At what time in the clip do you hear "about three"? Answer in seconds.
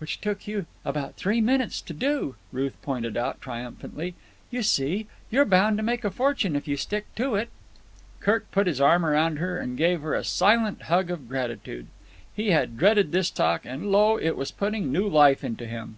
0.84-1.40